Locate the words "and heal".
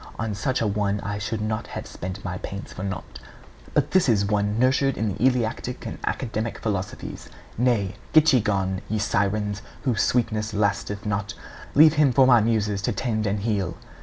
13.27-13.77